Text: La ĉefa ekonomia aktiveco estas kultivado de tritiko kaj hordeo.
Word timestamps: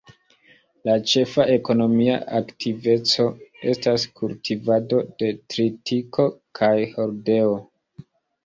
La 0.87 0.93
ĉefa 1.09 1.43
ekonomia 1.55 2.15
aktiveco 2.39 3.25
estas 3.73 4.07
kultivado 4.21 5.05
de 5.21 5.31
tritiko 5.55 6.27
kaj 6.63 6.73
hordeo. 6.97 7.55